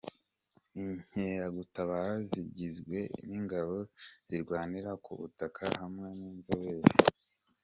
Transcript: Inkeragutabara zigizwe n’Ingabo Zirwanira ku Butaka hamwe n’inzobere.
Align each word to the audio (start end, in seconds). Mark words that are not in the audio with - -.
Inkeragutabara 0.81 2.13
zigizwe 2.31 2.99
n’Ingabo 3.27 3.77
Zirwanira 4.27 4.91
ku 5.03 5.11
Butaka 5.19 5.63
hamwe 5.79 6.07
n’inzobere. 6.19 6.91